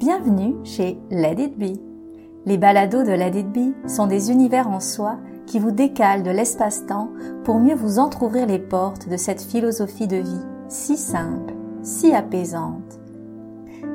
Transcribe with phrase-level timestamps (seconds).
[0.00, 1.78] Bienvenue chez Let It Be.
[2.46, 6.30] Les balados de Let It Be sont des univers en soi qui vous décalent de
[6.30, 7.10] l'espace-temps
[7.44, 10.40] pour mieux vous entr'ouvrir les portes de cette philosophie de vie
[10.70, 11.52] si simple,
[11.82, 12.98] si apaisante.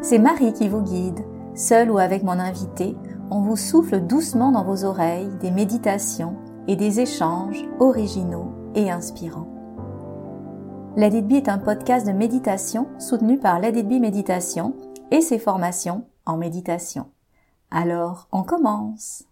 [0.00, 1.18] C'est Marie qui vous guide,
[1.56, 2.96] seule ou avec mon invité,
[3.32, 6.36] on vous souffle doucement dans vos oreilles des méditations
[6.68, 9.48] et des échanges originaux et inspirants.
[10.96, 14.74] Let It Be est un podcast de méditation soutenu par Let It Be Méditation
[15.10, 17.06] et ses formations en méditation.
[17.70, 19.24] Alors, on commence.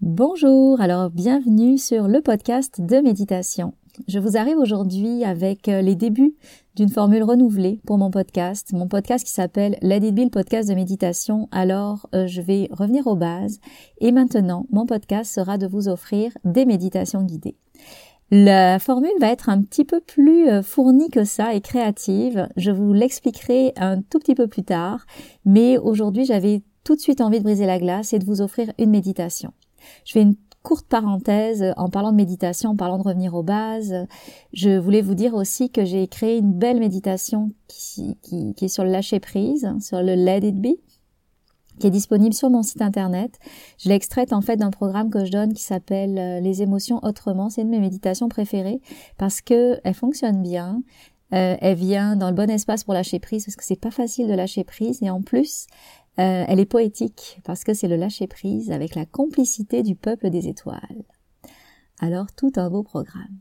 [0.00, 3.74] Bonjour, alors bienvenue sur le podcast de méditation.
[4.06, 6.36] Je vous arrive aujourd'hui avec euh, les débuts
[6.76, 11.48] d'une formule renouvelée pour mon podcast, mon podcast qui s'appelle Let podcast de méditation.
[11.50, 13.58] Alors, euh, je vais revenir aux bases
[14.00, 17.56] et maintenant, mon podcast sera de vous offrir des méditations guidées.
[18.30, 22.46] La formule va être un petit peu plus euh, fournie que ça et créative.
[22.56, 25.06] Je vous l'expliquerai un tout petit peu plus tard,
[25.46, 28.70] mais aujourd'hui j'avais tout de suite envie de briser la glace et de vous offrir
[28.78, 29.52] une méditation.
[30.04, 33.94] Je fais une courte parenthèse en parlant de méditation, en parlant de revenir aux bases.
[34.52, 38.84] Je voulais vous dire aussi que j'ai créé une belle méditation qui, qui est sur
[38.84, 40.76] le lâcher prise, sur le let it be
[41.78, 43.38] qui est disponible sur mon site internet.
[43.78, 47.00] Je l'ai extraite en fait d'un programme que je donne qui s'appelle euh, Les émotions
[47.02, 47.50] autrement.
[47.50, 48.80] C'est une de mes méditations préférées
[49.16, 50.82] parce que elle fonctionne bien.
[51.34, 54.28] Euh, elle vient dans le bon espace pour lâcher prise parce que c'est pas facile
[54.28, 55.66] de lâcher prise et en plus
[56.18, 60.30] euh, elle est poétique parce que c'est le lâcher prise avec la complicité du peuple
[60.30, 61.04] des étoiles.
[62.00, 63.38] Alors tout un beau programme.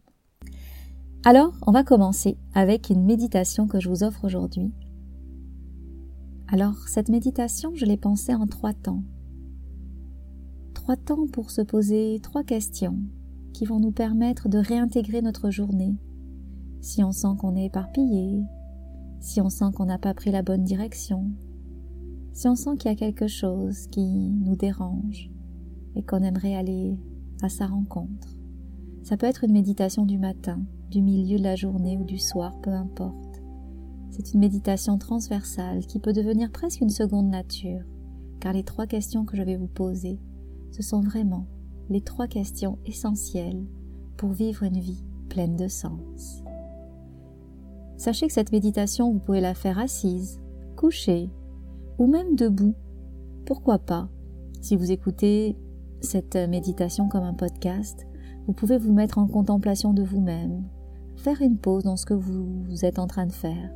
[1.23, 4.71] Alors on va commencer avec une méditation que je vous offre aujourd'hui
[6.49, 9.03] alors cette méditation, je l'ai pensée en trois temps.
[10.73, 12.99] Trois temps pour se poser trois questions
[13.53, 15.97] qui vont nous permettre de réintégrer notre journée.
[16.79, 18.43] Si on sent qu'on est éparpillé,
[19.19, 21.29] si on sent qu'on n'a pas pris la bonne direction,
[22.31, 25.29] si on sent qu'il y a quelque chose qui nous dérange
[25.95, 26.97] et qu'on aimerait aller
[27.41, 28.37] à sa rencontre.
[29.03, 32.55] Ça peut être une méditation du matin, du milieu de la journée ou du soir,
[32.61, 33.26] peu importe.
[34.09, 37.81] C'est une méditation transversale qui peut devenir presque une seconde nature,
[38.39, 40.19] car les trois questions que je vais vous poser,
[40.71, 41.45] ce sont vraiment
[41.89, 43.65] les trois questions essentielles
[44.17, 46.43] pour vivre une vie pleine de sens.
[47.97, 50.39] Sachez que cette méditation, vous pouvez la faire assise,
[50.75, 51.29] couchée
[51.97, 52.75] ou même debout.
[53.45, 54.09] Pourquoi pas?
[54.61, 55.55] Si vous écoutez
[56.01, 58.05] cette méditation comme un podcast,
[58.45, 60.63] vous pouvez vous mettre en contemplation de vous-même,
[61.15, 63.71] faire une pause dans ce que vous êtes en train de faire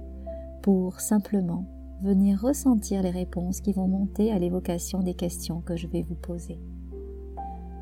[0.61, 1.65] pour simplement
[2.01, 6.15] venir ressentir les réponses qui vont monter à l'évocation des questions que je vais vous
[6.15, 6.59] poser.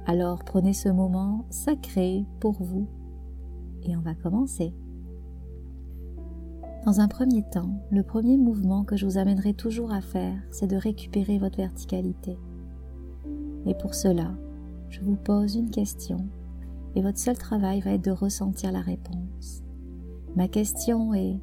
[0.05, 2.87] Alors prenez ce moment sacré pour vous
[3.83, 4.73] et on va commencer.
[6.85, 10.67] Dans un premier temps, le premier mouvement que je vous amènerai toujours à faire, c'est
[10.67, 12.37] de récupérer votre verticalité.
[13.65, 14.31] Et pour cela,
[14.89, 16.17] je vous pose une question
[16.95, 19.61] et votre seul travail va être de ressentir la réponse.
[20.35, 21.39] Ma question est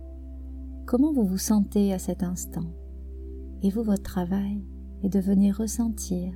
[0.87, 2.71] comment vous vous sentez à cet instant?
[3.63, 4.65] Et vous, votre travail
[5.03, 6.33] est de venir ressentir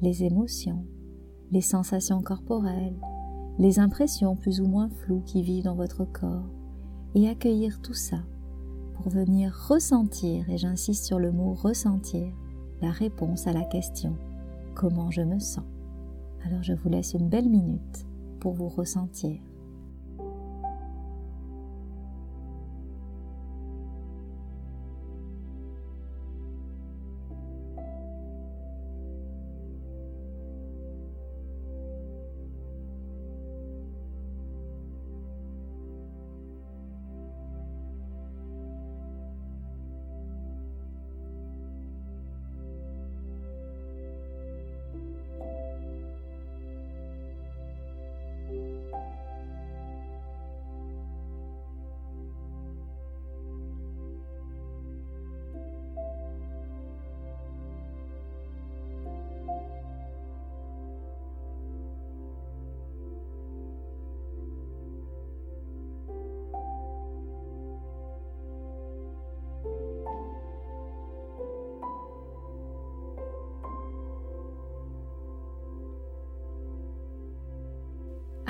[0.00, 0.86] les émotions,
[1.50, 2.98] les sensations corporelles,
[3.58, 6.48] les impressions plus ou moins floues qui vivent dans votre corps,
[7.14, 8.22] et accueillir tout ça
[8.94, 12.32] pour venir ressentir, et j'insiste sur le mot ressentir,
[12.80, 14.16] la réponse à la question
[14.74, 15.64] comment je me sens?
[16.46, 18.06] Alors je vous laisse une belle minute
[18.40, 19.38] pour vous ressentir.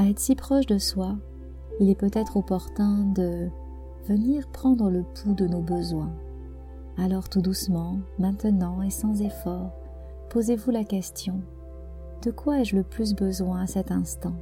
[0.01, 1.19] À être si proche de soi,
[1.79, 3.51] il est peut-être opportun de
[4.09, 6.11] venir prendre le pouls de nos besoins.
[6.97, 9.73] Alors tout doucement, maintenant et sans effort,
[10.31, 11.43] posez-vous la question,
[12.23, 14.33] de quoi ai-je le plus besoin à cet instant?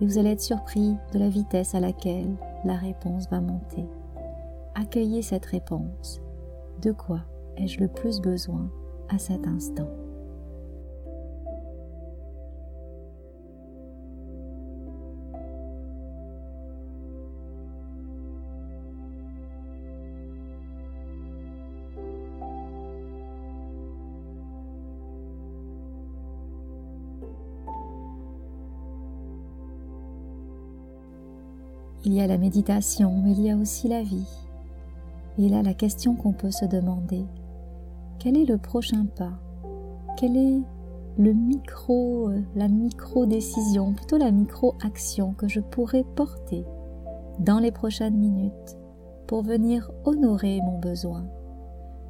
[0.00, 3.84] Et vous allez être surpris de la vitesse à laquelle la réponse va monter.
[4.76, 6.20] Accueillez cette réponse.
[6.82, 7.22] De quoi
[7.56, 8.70] ai-je le plus besoin
[9.08, 9.88] à cet instant?
[32.06, 34.28] Il y a la méditation, mais il y a aussi la vie.
[35.38, 37.24] Et là, la question qu'on peut se demander,
[38.18, 39.32] quel est le prochain pas?
[40.18, 40.62] Quel est
[41.18, 46.64] euh, la micro-décision, plutôt la micro-action que je pourrais porter
[47.38, 48.76] dans les prochaines minutes
[49.26, 51.24] pour venir honorer mon besoin,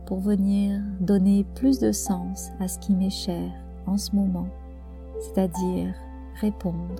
[0.07, 3.51] pour venir donner plus de sens à ce qui m'est cher
[3.87, 4.49] en ce moment,
[5.21, 5.95] c'est-à-dire
[6.41, 6.97] répondre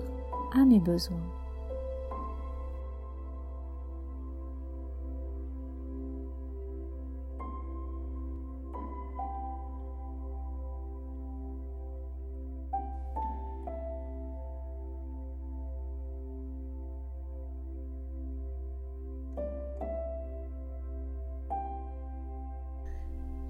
[0.55, 1.44] à mes besoins?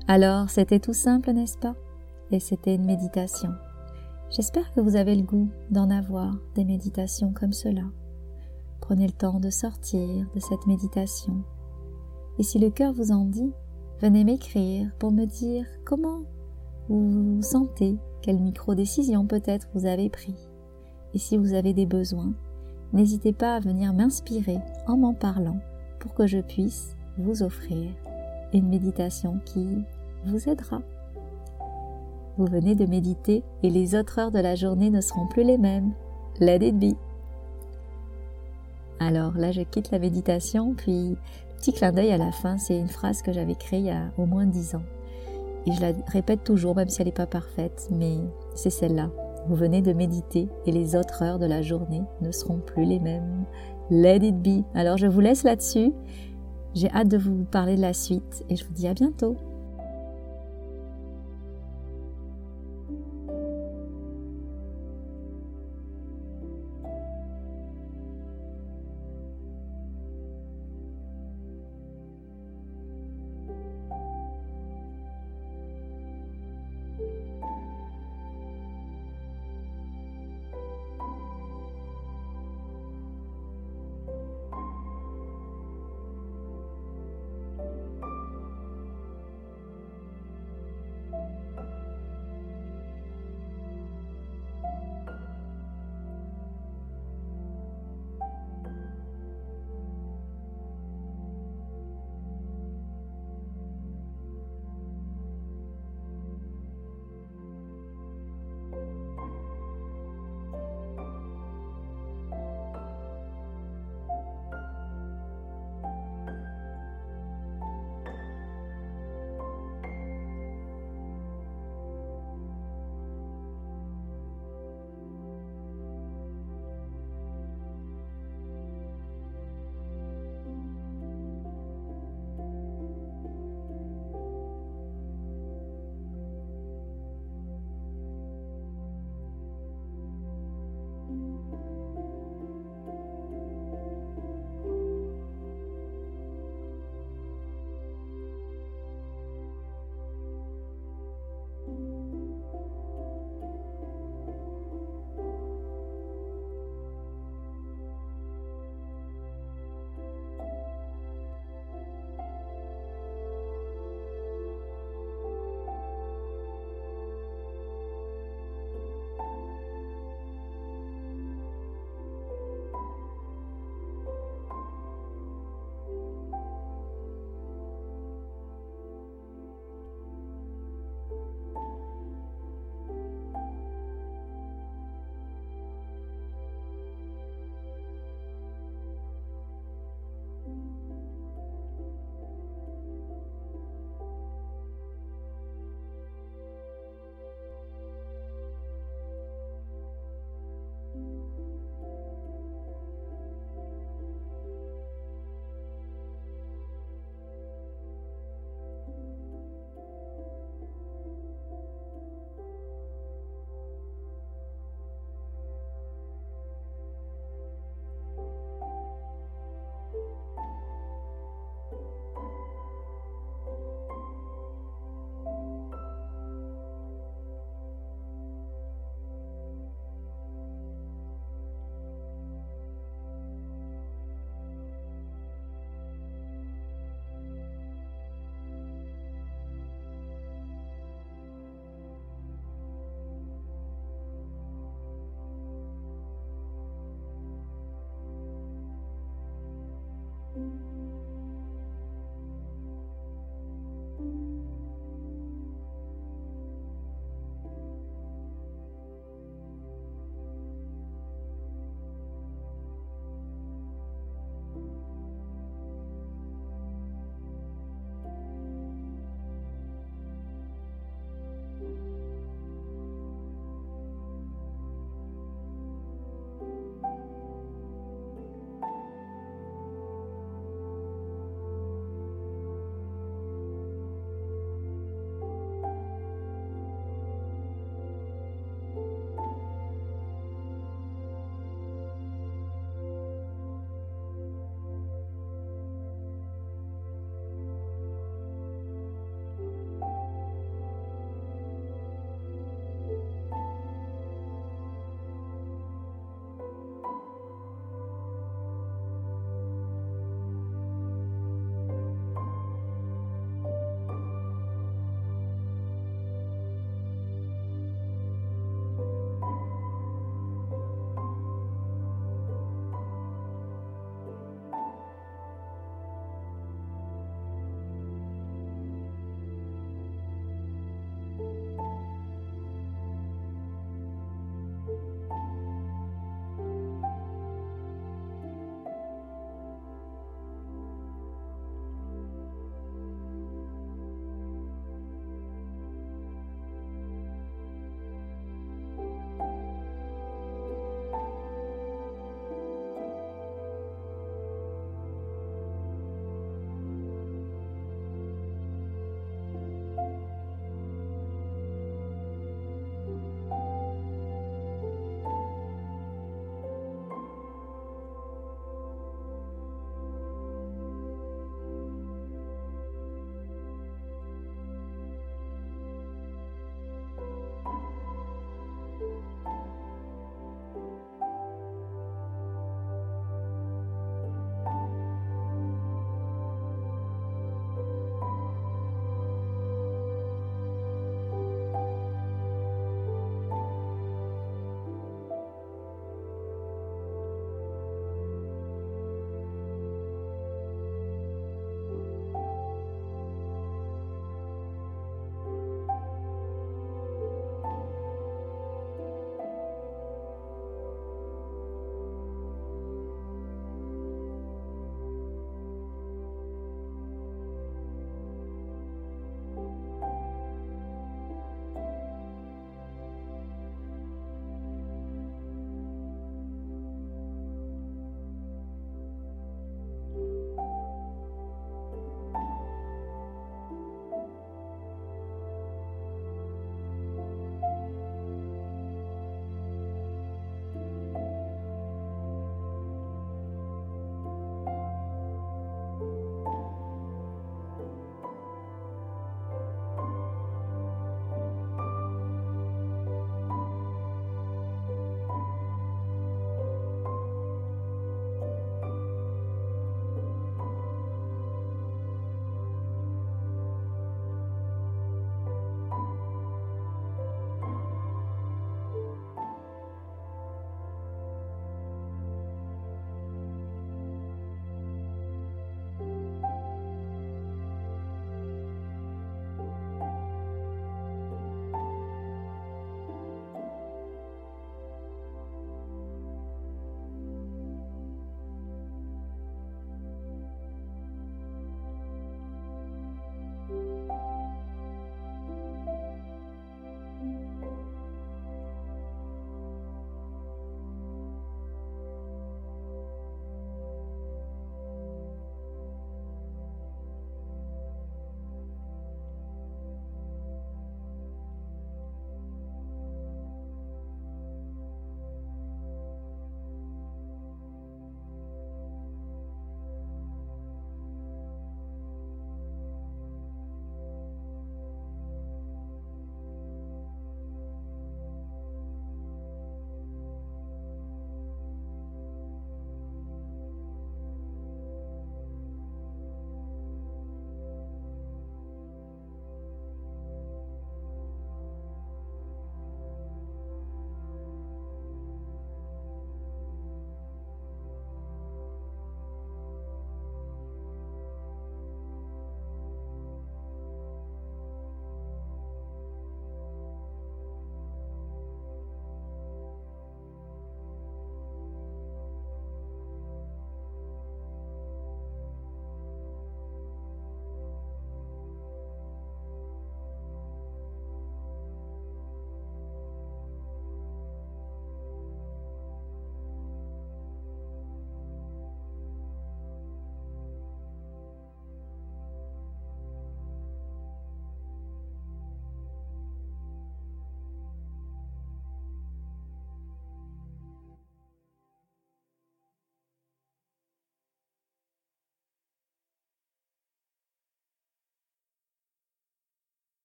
[0.08, 1.76] Alors, c'était tout simple, n'est-ce pas?
[2.30, 3.50] Et c'était une méditation.
[4.30, 7.82] J'espère que vous avez le goût d'en avoir des méditations comme cela.
[8.82, 11.44] Prenez le temps de sortir de cette méditation.
[12.38, 13.52] Et si le cœur vous en dit,
[14.00, 16.22] venez m'écrire pour me dire comment
[16.88, 20.36] vous vous sentez, quelle micro-décision peut-être vous avez pris.
[21.16, 22.34] Et si vous avez des besoins,
[22.94, 25.58] n'hésitez pas à venir m'inspirer en m'en parlant
[26.00, 27.90] pour que je puisse vous offrir
[28.54, 29.66] une méditation qui
[30.26, 30.82] vous aidera.
[32.38, 35.58] Vous venez de méditer et les autres heures de la journée ne seront plus les
[35.58, 35.94] mêmes.
[36.40, 36.96] Let it be.
[39.00, 41.18] Alors là, je quitte la méditation, puis
[41.58, 44.12] petit clin d'œil à la fin, c'est une phrase que j'avais créée il y a
[44.18, 44.84] au moins dix ans.
[45.66, 48.18] Et je la répète toujours, même si elle n'est pas parfaite, mais
[48.54, 49.10] c'est celle-là.
[49.48, 53.00] Vous venez de méditer et les autres heures de la journée ne seront plus les
[53.00, 53.46] mêmes.
[53.90, 54.64] Let it be.
[54.74, 55.94] Alors je vous laisse là-dessus
[56.76, 59.38] j'ai hâte de vous parler de la suite et je vous dis à bientôt.